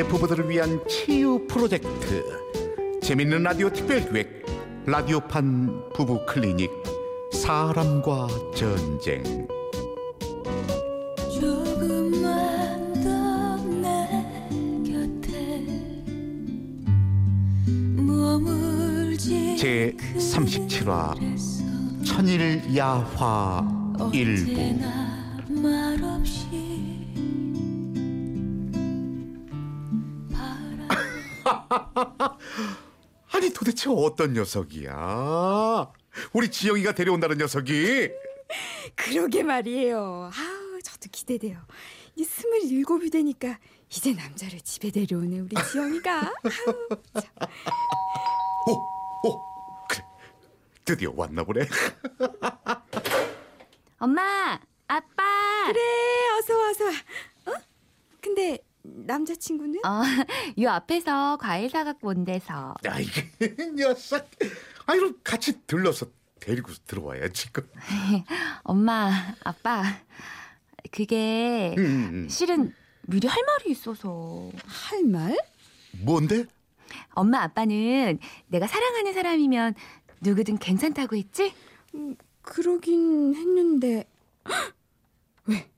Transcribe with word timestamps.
지역의 0.00 0.08
부부들을 0.08 0.48
위한 0.48 0.80
치유 0.88 1.46
프로젝트. 1.46 2.24
재밌는 3.02 3.42
라디오 3.42 3.70
특별기획 3.70 4.46
라디오판 4.86 5.90
부부 5.94 6.24
클리닉 6.26 6.70
사람과 7.32 8.28
전쟁. 8.54 9.22
제 19.58 19.94
37화 20.16 22.04
천일 22.04 22.62
야화 22.74 24.10
일부 24.14 25.09
대체 33.80 33.88
어떤 33.88 34.34
녀석이야 34.34 35.90
우리 36.34 36.50
지영이가 36.50 36.92
데려온다는 36.92 37.38
녀석이 37.38 38.10
그러게 38.94 39.42
말이에요. 39.42 40.30
아우 40.34 40.82
저도 40.82 41.08
기대돼요. 41.10 41.58
이 42.14 42.24
스물일곱이 42.24 43.08
되니까 43.08 43.58
이제 43.88 44.12
남자를 44.12 44.60
집에 44.60 44.90
데려오네 44.90 45.40
우리 45.40 45.56
지영이가. 45.72 46.20
아우, 46.20 46.88
참. 47.14 47.30
오, 48.66 49.28
오, 49.28 49.40
그래 49.88 50.04
드디어 50.84 51.12
왔나 51.16 51.42
보네 51.42 51.66
엄마, 53.98 54.60
아빠. 54.88 55.72
그래 55.72 55.80
어서 56.38 56.58
와, 56.58 56.68
어서 56.70 56.84
와. 56.84 56.90
어? 57.46 57.60
근데 58.20 58.58
남자친구는? 59.06 59.80
어, 59.84 60.02
요 60.62 60.70
앞에서 60.70 61.36
과일 61.38 61.70
사갖고 61.70 62.08
온대서. 62.08 62.74
아이 62.88 63.06
녀석 63.76 64.28
아이 64.86 64.98
그럼 64.98 65.14
같이 65.22 65.60
들러서 65.66 66.06
데리고 66.40 66.72
들어와야지 66.86 67.52
그. 67.52 67.70
엄마, 68.64 69.10
아빠. 69.44 69.82
그게 70.90 71.74
음, 71.78 71.84
음. 72.24 72.28
실은 72.28 72.74
미리 73.02 73.28
할 73.28 73.42
말이 73.44 73.70
있어서. 73.70 74.50
할 74.66 75.04
말? 75.04 75.36
뭔데? 75.92 76.44
엄마, 77.10 77.42
아빠는 77.42 78.18
내가 78.48 78.66
사랑하는 78.66 79.12
사람이면 79.12 79.74
누구든 80.20 80.58
괜찮다고 80.58 81.16
했지? 81.16 81.54
그러긴 82.42 83.34
했는데 83.34 84.04
헉! 84.48 84.74
왜? 85.46 85.68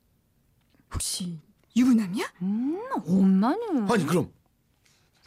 혹시 0.93 1.39
유부남이야? 1.77 2.25
음, 2.43 2.81
엄마는. 3.07 3.91
아니 3.91 4.07
그럼 4.07 4.31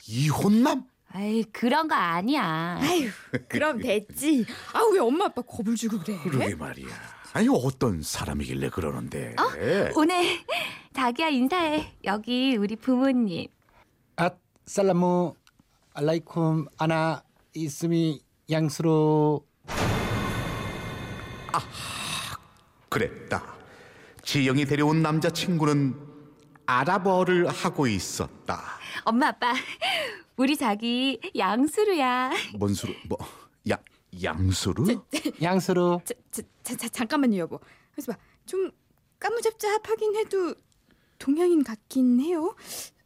이혼남? 0.08 0.86
아이, 1.12 1.44
그런 1.52 1.88
거 1.88 1.96
아니야. 1.96 2.78
아유 2.82 3.10
그럼 3.48 3.80
됐지. 3.80 4.46
아왜 4.74 5.00
엄마 5.00 5.26
아빠 5.26 5.42
겁을 5.42 5.76
주고 5.76 6.00
그래? 6.00 6.20
그러게 6.24 6.56
말이야. 6.56 6.88
아니 7.34 7.48
어떤 7.50 8.02
사람이길래 8.02 8.70
그러는데? 8.70 9.36
오늘 9.96 10.24
자기야 10.94 11.30
인사해. 11.30 11.94
여기 12.04 12.58
우리 12.58 12.76
부모님. 12.76 13.48
아 14.18 14.30
살라무 14.66 15.34
알라이쿰 15.94 16.68
아나 16.78 17.24
이스미 17.54 18.22
양수로 18.50 19.46
그랬다. 22.90 23.56
지영이 24.24 24.66
데려온 24.66 25.02
남자친구는 25.02 26.05
아랍어를 26.66 27.48
하고 27.48 27.88
있었다. 27.88 28.64
엄마, 29.04 29.28
아빠. 29.28 29.54
우리 30.38 30.56
자기 30.58 31.20
양수루야. 31.38 32.32
뭔 32.58 32.74
수로 32.74 32.94
뭐 33.08 33.18
야, 33.70 33.78
양수루? 34.22 35.04
양수로 35.42 36.02
자, 36.04 36.14
자, 36.32 36.42
자, 36.64 36.76
자, 36.76 36.90
잠깐만요 36.90 37.38
여보. 37.38 37.60
그래서 37.92 38.14
봐좀 38.14 38.72
까무잡잡하긴 39.20 40.16
해도 40.18 40.56
동양인 41.20 41.64
같긴 41.64 42.20
해요. 42.20 42.56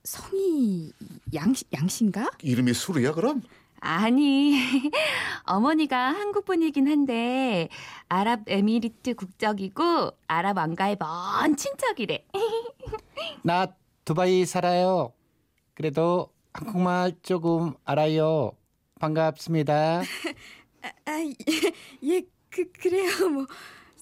성이 0.03 0.91
양시 1.34 1.66
양신가? 1.74 2.31
이름이 2.41 2.74
수루야 2.74 3.14
그럼? 3.14 3.41
아니, 3.81 4.53
어머니가 5.45 6.12
한국 6.12 6.45
분이긴 6.45 6.88
한데 6.88 7.69
아랍에미리트 8.09 9.16
국적이고 9.16 10.12
아랍 10.28 10.57
왕가의 10.57 10.97
먼 11.00 11.56
친척이래. 11.56 12.25
나 13.44 13.73
두바이 14.06 14.45
살아요. 14.45 15.13
그래도 15.73 16.34
한국말 16.53 17.13
조금 17.22 17.73
알아요. 17.85 18.51
반갑습니다. 19.00 20.01
아, 21.06 21.11
예, 21.22 21.73
예, 22.03 22.22
그 22.50 22.72
그래요. 22.72 23.29
뭐 23.29 23.46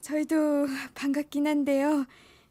저희도 0.01 0.67
반갑긴 0.95 1.45
한데요. 1.47 2.05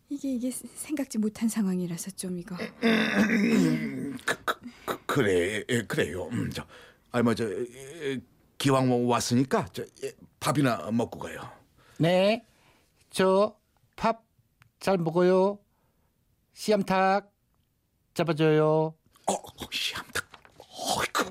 이게 0.08 0.34
이게 0.34 0.50
생각지 0.52 1.18
못한 1.18 1.48
상황이라서 1.48 2.12
좀 2.12 2.38
이거. 2.38 2.56
그, 2.80 4.36
그, 4.44 4.60
그, 4.84 4.98
그래 5.06 5.64
예, 5.68 5.82
그래요. 5.82 6.28
음, 6.30 6.50
저 6.52 6.64
아니 7.16 7.24
뭐저 7.24 7.48
기왕 8.58 8.88
뭐 8.88 9.08
왔으니까 9.08 9.64
저 9.72 9.82
예, 10.04 10.12
밥이나 10.38 10.90
먹고 10.90 11.18
가요. 11.18 11.40
네, 11.98 12.44
저 13.10 13.56
밥 13.96 14.26
잘 14.80 14.98
먹어요. 14.98 15.58
씨암탉 16.52 17.32
잡아줘요. 18.12 18.94
어, 19.26 19.32
어 19.32 19.66
시암탉. 19.72 20.24
어이구. 20.58 21.24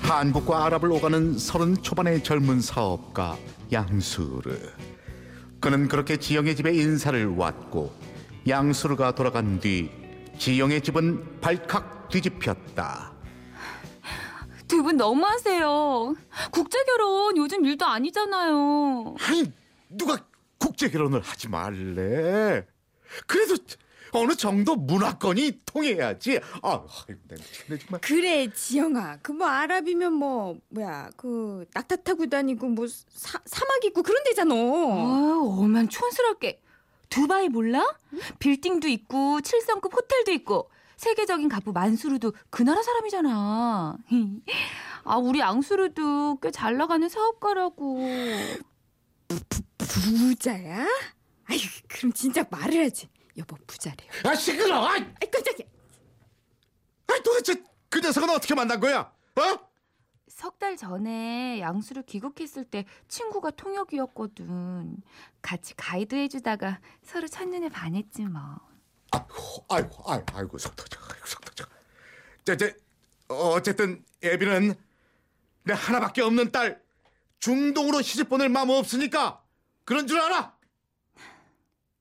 한국과 0.00 0.64
아랍을 0.64 0.90
오가는 0.90 1.38
서른 1.38 1.74
초반의 1.82 2.24
젊은 2.24 2.62
사업가 2.62 3.36
양수르. 3.70 4.58
그는 5.60 5.88
그렇게 5.88 6.16
지영의 6.16 6.56
집에 6.56 6.72
인사를 6.74 7.36
왔고 7.36 7.92
양수르가 8.48 9.14
돌아간 9.14 9.60
뒤 9.60 9.90
지영의 10.38 10.82
집은 10.82 11.40
발칵 11.40 12.08
뒤집혔다. 12.08 13.12
두 14.68 14.82
분 14.82 14.96
너무하세요. 14.98 16.14
국제 16.52 16.84
결혼 16.84 17.36
요즘 17.38 17.64
일도 17.64 17.86
아니잖아요. 17.86 19.14
아니 19.20 19.50
누가 19.88 20.18
국제 20.58 20.90
결혼을 20.90 21.20
하지 21.20 21.48
말래? 21.48 22.66
그래도 23.26 23.56
어느 24.12 24.34
정도 24.34 24.76
문화권이 24.76 25.60
통해야지. 25.64 26.38
아, 26.62 26.84
내가 27.28 27.42
정말. 27.82 28.00
그래 28.02 28.50
지영아. 28.52 29.18
그 29.22 29.32
뭐 29.32 29.46
아랍이면 29.46 30.12
뭐 30.12 30.58
뭐야 30.68 31.10
그 31.16 31.64
낙타 31.72 31.96
타고 31.96 32.26
다니고 32.26 32.68
뭐 32.68 32.86
사, 32.88 33.40
사막 33.46 33.82
있고 33.86 34.02
그런 34.02 34.22
데잖아. 34.24 34.54
어, 34.54 35.58
얼만 35.60 35.88
촌스럽게. 35.88 36.60
두바이 37.08 37.48
몰라? 37.48 37.84
빌딩도 38.38 38.88
있고 38.88 39.40
7성급 39.40 39.92
호텔도 39.94 40.32
있고 40.32 40.70
세계적인 40.96 41.48
가부 41.48 41.72
만수르도 41.72 42.32
그 42.50 42.62
나라 42.62 42.82
사람이잖아. 42.82 43.96
아 45.04 45.16
우리 45.16 45.42
앙수르도 45.42 46.38
꽤 46.40 46.50
잘 46.50 46.76
나가는 46.76 47.08
사업가라고. 47.08 47.98
부자야? 49.78 50.86
아이 51.46 51.58
그럼 51.88 52.12
진짜 52.12 52.44
말을 52.50 52.84
하지. 52.86 53.08
여보 53.36 53.56
부자래요. 53.66 54.10
아 54.24 54.34
시끄러. 54.34 54.84
아, 54.84 54.92
아이 54.94 55.30
깜짝이야. 55.30 55.66
아 57.08 57.14
도대체 57.24 57.62
그 57.88 58.00
녀석은 58.00 58.28
어떻게 58.30 58.54
만난 58.54 58.78
거야? 58.80 59.00
어? 59.36 59.67
석 60.28 60.58
달 60.58 60.76
전에 60.76 61.60
양수를 61.60 62.02
귀국했을 62.02 62.64
때 62.64 62.84
친구가 63.06 63.52
통역이었거든. 63.52 64.96
같이 65.40 65.74
가이드 65.76 66.14
해주다가 66.16 66.80
서로 67.02 67.28
첫눈에 67.28 67.68
반했지 67.68 68.24
뭐. 68.24 68.40
아이고, 69.12 69.64
아이고, 69.68 70.04
아이고, 70.34 70.58
터져, 70.76 70.98
아이고 71.00 71.26
속 71.26 71.44
터져. 71.44 71.64
저, 72.44 72.56
저, 72.56 72.70
어쨌든 73.28 74.04
애비는 74.24 74.74
내 75.64 75.72
하나밖에 75.72 76.22
없는 76.22 76.50
딸 76.50 76.82
중동으로 77.38 78.02
시집 78.02 78.28
보낼 78.28 78.48
마음 78.48 78.70
없으니까 78.70 79.44
그런 79.84 80.06
줄 80.06 80.18
알아? 80.20 80.56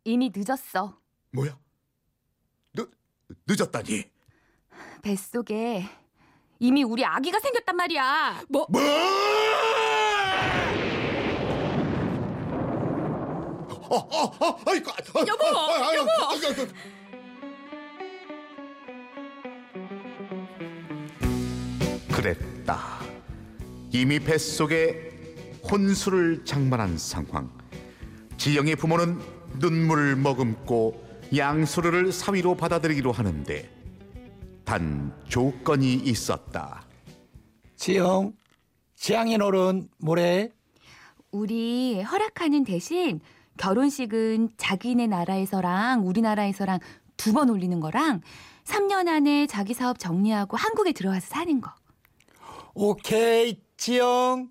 이미 0.04 0.32
늦었어. 0.36 1.00
뭐야? 1.32 1.58
늦 2.74 2.90
늦었다니? 3.46 4.10
뱃속에 5.04 5.88
이미 6.60 6.84
우리 6.84 7.06
아기가 7.06 7.40
생겼단 7.40 7.76
말이야. 7.76 8.42
뭐? 8.50 8.66
뭐? 8.70 8.82
어, 13.90 13.96
어, 13.96 14.24
어, 14.46 14.60
아이고, 14.66 14.92
여보, 15.28 15.48
여보, 15.48 15.96
여보. 15.96 16.68
그랬다. 22.14 23.00
이미 23.92 24.20
뱃속에 24.20 25.12
혼수를 25.70 26.44
장만한 26.44 26.98
상황. 26.98 27.50
지영의 28.38 28.76
부모는 28.76 29.20
눈물을 29.60 30.16
머금고 30.18 31.06
양수르를 31.36 32.12
사위로 32.12 32.56
받아들이기로 32.56 33.12
하는데 33.12 33.77
단 34.68 35.14
조건이 35.30 35.94
있었다. 35.94 36.86
지영, 37.78 38.34
지향인 38.98 39.42
어른 39.42 39.88
뭐래? 39.98 40.50
우리 41.32 42.02
허락하는 42.02 42.66
대신 42.66 43.22
결혼식은 43.58 44.50
자기네 44.58 45.08
나라에서랑 45.08 46.06
우리나라에서랑 46.06 46.80
두 47.16 47.32
번 47.32 47.50
올리는 47.50 47.80
거랑 47.80 48.20
3년 48.66 49.08
안에 49.08 49.48
자기 49.48 49.74
사업 49.74 50.00
정리하고 50.00 50.58
한국에 50.58 50.92
들어와서 50.92 51.26
사는 51.28 51.62
거. 51.62 51.74
오케이, 52.76 53.62
지영. 53.78 54.50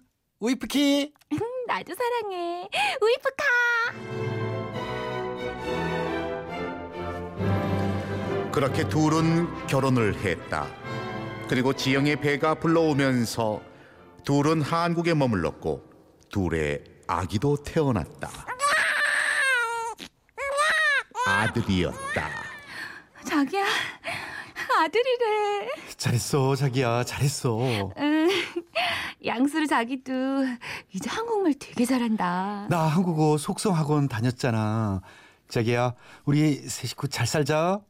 음, 1.31 1.39
나도 1.69 1.95
사랑해. 1.95 2.67
우이프카. 3.03 4.26
그렇게 8.57 8.89
둘은 8.89 9.67
결혼을 9.67 10.19
했다. 10.25 10.67
그리고 11.47 11.75
지영의 11.75 12.17
배가 12.23 12.55
불러오면서 12.55 13.61
둘은 14.25 14.63
한국에 14.63 15.13
머물렀고 15.13 15.85
둘의 16.31 16.83
아기도 17.07 17.59
태어났다. 17.63 18.31
아들이었다. 21.27 22.31
자기야, 23.27 23.67
아들이래. 24.79 25.69
잘했어, 25.99 26.57
자기야, 26.57 27.05
잘했어. 27.05 27.93
음, 27.99 28.29
양수르 29.23 29.67
자기도 29.67 30.13
이제 30.95 31.11
한국말 31.11 31.53
되게 31.61 31.85
잘한다. 31.85 32.69
나 32.71 32.87
한국어 32.87 33.37
속성 33.37 33.77
학원 33.77 34.09
다녔잖아. 34.09 35.03
자기야, 35.47 35.93
우리 36.25 36.55
세 36.71 36.87
식구 36.87 37.09
잘 37.09 37.27
살자. 37.27 37.83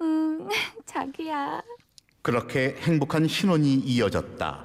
음, 0.00 0.48
자기야. 0.86 1.62
그렇게 2.22 2.74
행복한 2.80 3.26
신혼이 3.28 3.74
이어졌다. 3.74 4.64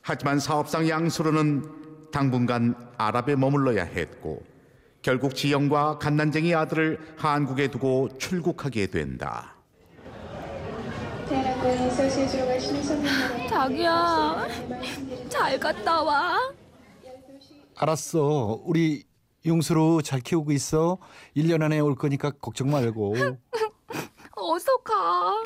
하지만 0.00 0.38
사업상 0.40 0.88
양수로는 0.88 2.10
당분간 2.10 2.74
아랍에 2.98 3.36
머물러야 3.36 3.84
했고 3.84 4.42
결국 5.02 5.34
지영과 5.34 5.98
갓난쟁이 5.98 6.54
아들을 6.54 6.98
한국에 7.16 7.68
두고 7.68 8.08
출국하게 8.18 8.86
된다. 8.86 9.54
자기야, 13.48 14.46
잘 15.28 15.58
갔다 15.58 16.02
와. 16.02 16.52
알았어. 17.76 18.60
우리 18.64 19.04
용수로 19.46 20.02
잘 20.02 20.20
키우고 20.20 20.52
있어. 20.52 20.98
1년 21.36 21.62
안에 21.62 21.80
올 21.80 21.94
거니까 21.96 22.30
걱정 22.30 22.70
말고. 22.70 23.14
어떡하? 24.52 25.42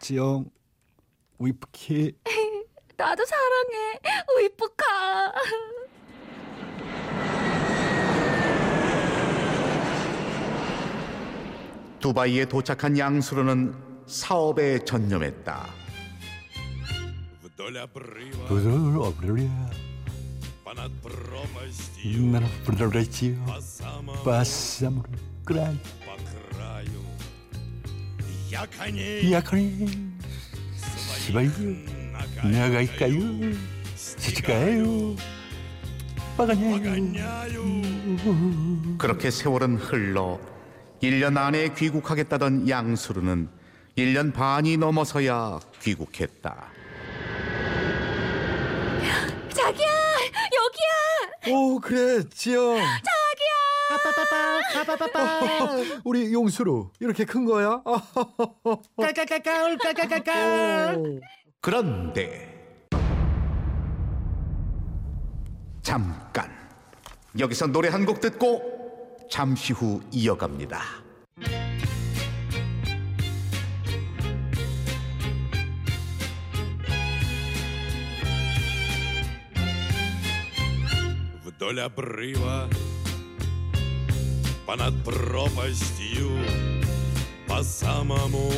지영, 0.00 0.50
우이프키. 1.38 2.12
나도 2.96 3.24
사랑해, 3.24 4.00
우이프카. 4.36 5.32
두바이에 12.00 12.46
도착한 12.46 12.98
양수로는 12.98 13.74
사업에 14.06 14.84
전념했다. 14.84 15.66
약하니? 28.50 29.30
시발요 31.18 31.50
나갈까요? 32.42 33.18
지칠까요? 33.96 35.16
빠가냐요? 36.36 36.82
그렇게 38.96 39.30
세월은 39.30 39.76
흘러 39.76 40.38
1년 41.02 41.36
안에 41.36 41.74
귀국하겠다던 41.74 42.68
양수르는 42.68 43.48
1년 43.96 44.32
반이 44.32 44.76
넘어서야 44.76 45.60
귀국했다. 45.82 46.68
자기야 49.52 49.88
여기야! 50.54 51.54
오 51.54 51.80
그래 51.80 52.22
지영. 52.30 52.78
자기야. 54.73 56.01
우리 56.03 56.33
용수로 56.33 56.91
이렇게 56.99 57.25
큰 57.25 57.45
거야? 57.45 57.81
깔깔깔깔 58.97 59.77
깔깔깔깔. 59.77 61.21
그런데 61.61 62.51
잠깐 65.81 66.51
여기서 67.37 67.67
노래 67.67 67.89
한 67.89 68.05
곡 68.05 68.19
듣고 68.19 69.27
잠시 69.29 69.73
후 69.73 70.01
이어갑니다. 70.11 70.79
вдоль 81.43 81.79
обрыва 81.79 82.69
понад 84.67 84.93
пропастью 85.03 86.29
по 87.47 87.61
самому 87.63 88.49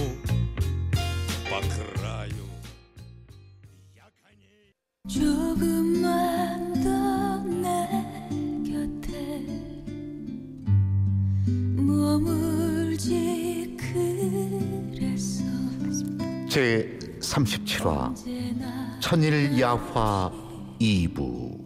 по 1.50 1.59
краю 1.62 2.45
조금만 5.07 6.74
더 6.83 7.44
내 7.45 7.88
곁에 8.65 9.45
머물지 11.75 13.75
그랬어 13.77 15.44
제 16.50 16.97
37화 17.19 17.85
언제나 18.07 18.97
천일 18.99 19.59
야화 19.59 20.31
2부 20.80 21.58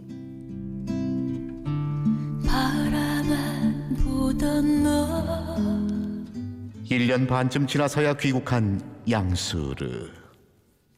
1년 6.88 7.28
반쯤 7.28 7.66
지나서야 7.66 8.14
귀국한 8.14 8.80
양수르 9.08 10.10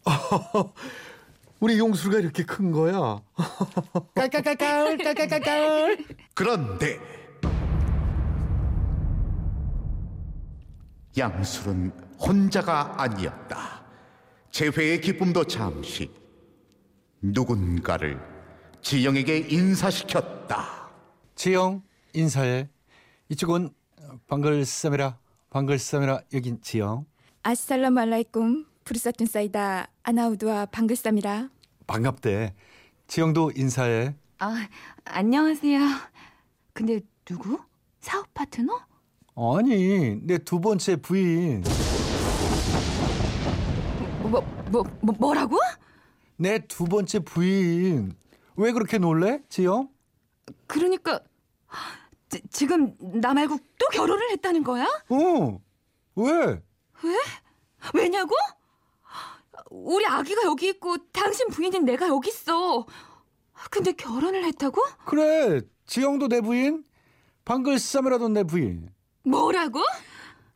우리 1.60 1.78
용수가 1.78 2.18
이렇게 2.18 2.44
큰 2.44 2.70
거야? 2.70 3.20
깔깔깔깔 4.14 4.98
깔깔깔깔. 4.98 5.98
그런데 6.34 6.98
양술은 11.16 11.92
혼자가 12.20 12.94
아니었다. 13.02 13.82
재회의 14.50 15.00
기쁨도 15.00 15.44
잠시 15.44 16.10
누군가를 17.22 18.20
지영에게 18.82 19.46
인사시켰다. 19.48 20.90
지영 21.34 21.82
인사해. 22.12 22.68
이쪽은 23.28 23.70
방글싸메라 24.28 25.18
방글싸메라 25.50 26.20
여긴 26.34 26.60
지영. 26.62 27.06
아살라무 27.42 28.00
알라이쿰 28.00 28.66
부르사툰 28.84 29.26
사이다 29.26 29.88
아나우드와 30.02 30.66
방글쌈이라 30.66 31.48
반갑대. 31.86 32.54
지영도 33.06 33.52
인사해. 33.54 34.14
아, 34.38 34.66
안녕하세요. 35.04 35.80
근데 36.72 37.00
누구? 37.24 37.58
사업 38.00 38.32
파트너? 38.34 38.80
아니 39.36 40.16
내 40.22 40.38
두 40.38 40.60
번째 40.60 40.96
부인. 40.96 41.62
뭐, 44.22 44.40
뭐, 44.70 44.84
뭐 45.00 45.14
뭐라고? 45.18 45.56
내 46.36 46.58
두 46.66 46.84
번째 46.84 47.20
부인. 47.20 48.12
왜 48.56 48.72
그렇게 48.72 48.98
놀래, 48.98 49.40
지영? 49.48 49.88
그러니까 50.66 51.20
지, 52.28 52.42
지금 52.50 52.96
나 53.20 53.34
말고 53.34 53.58
또 53.78 53.86
결혼을 53.92 54.30
했다는 54.32 54.64
거야? 54.64 54.84
어. 55.08 55.60
왜? 56.16 56.62
왜냐고? 57.94 58.34
우리 59.70 60.06
아기가 60.06 60.42
여기 60.44 60.68
있고 60.68 60.96
당신 61.12 61.48
부인인 61.48 61.84
내가 61.84 62.08
여기 62.08 62.30
있어. 62.30 62.86
근데 63.70 63.92
결혼을 63.92 64.44
했다고? 64.44 64.80
그래. 65.04 65.60
지영도 65.86 66.28
내 66.28 66.40
부인. 66.40 66.84
방글싸메라도 67.44 68.28
내 68.28 68.42
부인. 68.44 68.88
뭐라고? 69.24 69.80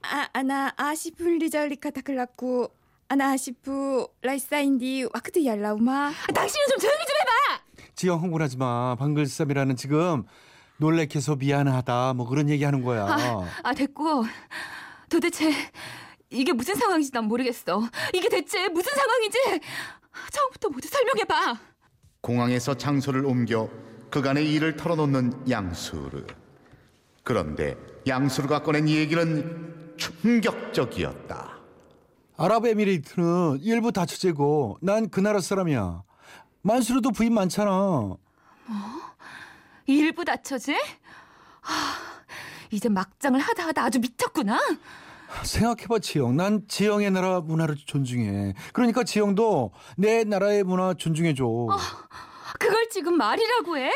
아 0.02 0.28
아나 0.32 0.72
아시프 0.76 1.22
리자울리카 1.22 1.90
타클라쿠 1.90 2.68
아나 3.08 3.32
아시프 3.32 4.06
라이사인디 4.22 5.08
와크드 5.12 5.44
얄라우마 5.44 6.10
당신은 6.34 6.66
좀 6.70 6.78
조용히 6.78 6.98
좀 7.06 7.16
해봐. 7.20 7.90
지영 7.94 8.22
흥분하지 8.22 8.56
마. 8.56 8.96
방글쌈이라는 8.98 9.76
지금 9.76 10.24
놀래켜서 10.80 11.36
미안하다 11.36 12.14
뭐 12.14 12.26
그런 12.26 12.48
얘기하는 12.48 12.82
거야. 12.82 13.06
아 13.62 13.74
됐고 13.74 14.24
도대체 15.08 15.52
이게 16.30 16.52
무슨 16.52 16.74
상황인지 16.74 17.12
난 17.12 17.24
모르겠어. 17.26 17.82
이게 18.14 18.28
대체 18.28 18.66
무슨 18.68 18.92
상황인지 18.94 19.38
처음부터 20.32 20.68
모두 20.70 20.88
설명해봐. 20.88 21.58
공항에서 22.22 22.74
장소를 22.74 23.24
옮겨 23.26 23.68
그간의 24.10 24.50
일을 24.52 24.76
털어놓는 24.76 25.50
양수르. 25.50 26.26
그런데 27.22 27.76
양수르가 28.06 28.62
꺼낸 28.62 28.88
얘기는 28.88 29.94
충격적이었다. 29.98 31.58
아랍에미리트는 32.36 33.58
일부 33.60 33.92
다처제고 33.92 34.78
난 34.80 35.08
그 35.10 35.20
나라 35.20 35.40
사람이야. 35.40 36.02
만수르도 36.62 37.10
부인 37.10 37.34
많잖아. 37.34 38.16
일부 39.98 40.24
다처제? 40.24 40.74
하, 40.74 41.74
이제 42.70 42.88
막장을 42.88 43.38
하다 43.40 43.66
하다 43.66 43.84
아주 43.84 43.98
미쳤구나. 43.98 44.58
생각해봐 45.44 45.98
지영. 46.00 46.36
난 46.36 46.66
지영의 46.68 47.10
나라 47.10 47.40
문화를 47.40 47.76
존중해. 47.76 48.54
그러니까 48.72 49.04
지영도 49.04 49.72
내 49.96 50.24
나라의 50.24 50.64
문화 50.64 50.94
존중해줘. 50.94 51.44
그걸 52.58 52.88
지금 52.90 53.16
말이라고 53.16 53.76
해? 53.78 53.92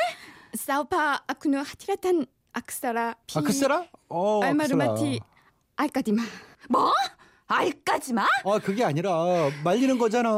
사우파 0.54 1.22
아쿠노 1.26 1.58
하티라탄 1.58 2.26
악사라 2.52 3.16
피아 3.26 3.42
그세라? 3.42 3.84
어 4.08 4.42
알마르마티 4.44 5.20
알까디마 5.76 6.22
뭐? 6.68 6.92
알까지마? 7.48 8.22
아 8.22 8.58
그게 8.62 8.84
아니라 8.84 9.10
말리는 9.64 9.98
거잖아. 9.98 10.30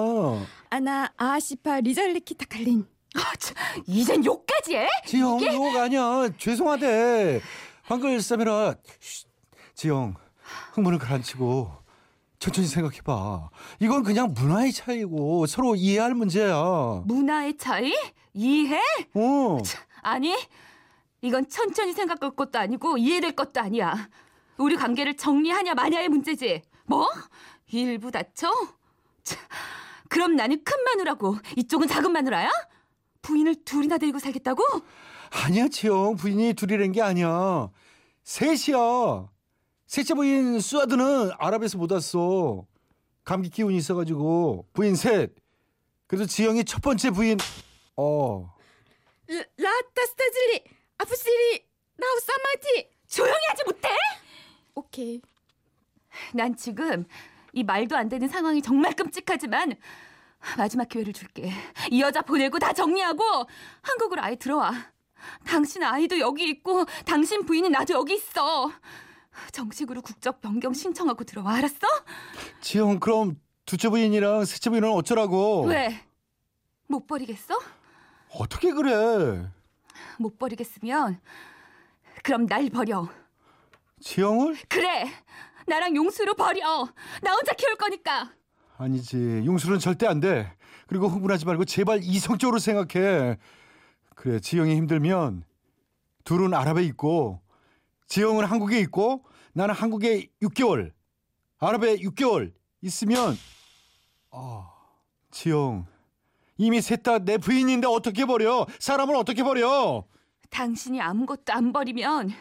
아나 0.71 1.13
아시파 1.19 1.81
리잘리키 1.81 2.35
타칼린 2.37 2.87
아, 3.17 3.37
참, 3.39 3.57
이젠 3.87 4.25
욕까지 4.25 4.77
해? 4.77 4.89
지영 5.07 5.41
욕 5.53 5.77
아니야. 5.77 6.29
죄송하대. 6.39 7.41
한글 7.83 8.21
사메라. 8.21 8.75
쉿. 9.01 9.27
지영 9.75 10.15
흥분을 10.73 10.99
가라앉히고 10.99 11.71
천천히 12.39 12.67
생각해봐. 12.67 13.51
이건 13.81 14.03
그냥 14.03 14.33
문화의 14.35 14.73
차이고 14.73 15.47
서로 15.47 15.75
이해할 15.75 16.15
문제야. 16.15 17.03
문화의 17.05 17.57
차이? 17.57 17.93
이해? 18.35 18.81
어. 19.15 19.59
아니, 20.03 20.35
이건 21.23 21.49
천천히 21.49 21.93
생각할 21.93 22.37
것도 22.37 22.59
아니고 22.59 22.99
이해될 22.99 23.33
것도 23.33 23.61
아니야. 23.61 24.09
우리 24.59 24.77
관계를 24.77 25.17
정리하냐 25.17 25.75
마냐의 25.75 26.09
문제지. 26.09 26.63
뭐? 26.85 27.09
일부 27.73 28.11
다쳐? 28.11 28.51
차, 29.25 29.37
그럼 30.09 30.37
나는 30.37 30.63
큰 30.63 30.77
마누라고 30.85 31.37
이쪽은 31.57 31.89
작은 31.89 32.13
마누라야? 32.13 32.51
부인을 33.27 33.57
둘이나 33.65 33.99
데리고 33.99 34.21
살겠다고? 34.21 34.63
아니야 35.31 35.67
지영 35.69 36.17
부인이 36.17 36.55
둘이란 36.55 36.93
게 36.93 37.03
아니야. 37.03 37.69
셋이야. 38.23 39.29
셋째 39.87 40.15
부인 40.15 40.61
수아드는 40.61 41.33
아랍에서 41.39 41.77
못 41.79 41.91
왔어. 41.91 42.67
감기 43.25 43.51
기운이 43.51 43.77
있어가지고 43.77 44.69
부인 44.73 44.95
셋. 44.95 45.35
그래서 46.07 46.25
지영이 46.27 46.65
첫 46.65 46.81
번째 46.81 47.11
부인. 47.11 47.39
어. 47.97 48.55
라타 49.29 50.07
스타질리 50.07 50.63
아프시리 50.99 51.65
라우사마티 51.97 52.89
조용히 53.09 53.41
하지 53.49 53.65
못해? 53.65 53.89
오케이 54.75 55.21
난 56.33 56.55
지금 56.55 57.05
이 57.53 57.65
말도 57.65 57.97
안 57.97 58.09
되는 58.09 58.29
상황이 58.29 58.63
정말 58.63 58.95
끔찍하지만 58.95 59.75
마지막 60.57 60.89
기회를 60.89 61.13
줄게. 61.13 61.51
이 61.91 62.01
여자 62.01 62.23
보내고 62.23 62.59
다 62.59 62.73
정리하고 62.73 63.23
한국으로 63.83 64.23
아예 64.23 64.37
들어와. 64.37 64.73
당신 65.47 65.83
아이도 65.83 66.19
여기 66.19 66.49
있고 66.49 66.85
당신 67.05 67.45
부인이 67.45 67.69
나도 67.71 67.95
여기 67.95 68.15
있어. 68.15 68.71
정식으로 69.53 70.03
국적 70.03 70.41
변경 70.41 70.73
신청하고 70.73 71.25
들어와. 71.25 71.55
알았어? 71.57 71.87
지영 72.61 73.01
그럼 73.01 73.41
둘째 73.65 73.89
부인이랑 73.89 74.45
셋째 74.45 74.71
부인은 74.71 74.91
어쩌라고? 74.91 75.65
왜? 75.67 76.01
못 76.87 77.07
버리겠어? 77.07 77.59
어떻게 78.31 78.73
그래? 78.73 79.51
못 80.19 80.39
버리겠으면 80.39 81.21
그럼 82.23 82.47
날 82.47 82.71
버려. 82.71 83.09
지영을? 84.01 84.57
그래. 84.69 85.11
나랑 85.67 85.97
용수로 85.97 86.35
버려. 86.35 86.89
나 87.23 87.33
혼자 87.35 87.53
키울 87.55 87.77
거니까. 87.77 88.31
아니지. 88.79 89.43
용술은 89.45 89.79
절대 89.79 90.07
안 90.07 90.21
돼. 90.21 90.53
그리고 90.87 91.09
흥분하지 91.09 91.47
말고 91.47 91.65
제발 91.65 92.01
이성적으로 92.03 92.59
생각해. 92.59 93.37
그래, 94.15 94.41
지영이 94.41 94.75
힘들면 94.77 95.45
둘은 96.25 96.55
아랍에 96.55 96.83
있고 96.85 97.41
지영은 98.09 98.45
한국에 98.45 98.79
있고 98.81 99.25
나는 99.53 99.75
한국에 99.75 100.29
6개월, 100.43 100.93
아랍에 101.59 101.97
6개월 101.97 102.53
있으면 102.83 103.37
아, 104.31 104.69
지영 105.31 105.87
이미 106.59 106.81
셋 106.81 107.03
다 107.03 107.19
내 107.19 107.39
부인인데 107.39 107.87
어떻게 107.87 108.25
버려? 108.27 108.67
사람을 108.79 109.15
어떻게 109.17 109.43
버려? 109.43 110.05
당신이 110.51 111.01
아무것도 111.01 111.53
안 111.53 111.73
버리면 111.73 112.33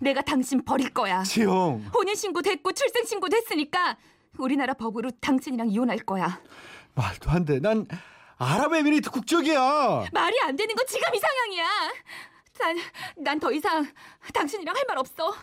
내가 0.00 0.22
당신 0.22 0.64
버릴 0.64 0.90
거야. 0.90 1.22
지영. 1.22 1.84
혼인신고 1.94 2.42
됐고 2.42 2.72
출생신고 2.72 3.28
됐으니까 3.28 3.96
우리나라 4.38 4.72
법으로 4.74 5.10
당신이랑 5.20 5.68
이혼할 5.70 5.98
거야. 5.98 6.40
말도 6.94 7.30
안 7.30 7.44
돼. 7.44 7.60
난 7.60 7.86
아랍에미리트 8.38 9.10
국적이야. 9.10 10.06
말이 10.12 10.40
안 10.42 10.56
되는 10.56 10.74
건 10.74 10.86
지금 10.88 11.14
이상향이야. 11.14 11.64
난, 12.58 12.76
난 13.16 13.40
더 13.40 13.50
이상 13.52 13.86
당신이랑 14.32 14.74
할 14.74 14.84
말 14.88 14.98
없어. 14.98 15.34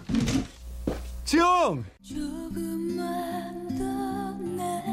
지영. 1.25 1.83
조금만 2.01 3.67
더내 3.77 4.83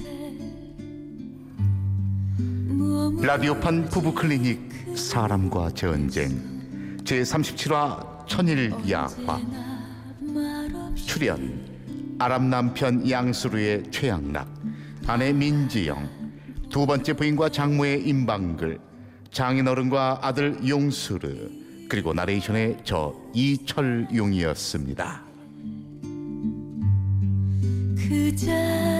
곁에 0.00 0.36
라디오판 3.26 3.88
부부 3.88 4.14
클리닉 4.14 4.96
사람과 4.96 5.70
전쟁 5.70 6.96
제 7.04 7.22
37화 7.22 8.26
천일 8.28 8.72
야화 8.90 9.40
출연 10.94 11.75
아랍 12.18 12.42
남편 12.44 13.08
양수르의 13.08 13.90
최양락 13.90 14.48
아내 15.06 15.32
민지영 15.32 16.08
두 16.70 16.86
번째 16.86 17.12
부인과 17.12 17.48
장모의 17.50 18.08
임방글 18.08 18.78
장인어른과 19.30 20.20
아들 20.22 20.58
용수르 20.66 21.50
그리고 21.88 22.12
나레이션의 22.14 22.78
저 22.84 23.14
이철용이었습니다. 23.34 25.22
그 28.08 28.36
자리 28.36 28.95